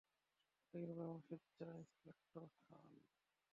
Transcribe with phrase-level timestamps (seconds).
[0.63, 2.87] এটাই হবে আমার শেষ চাওয়া, ইন্সপেক্টর খান।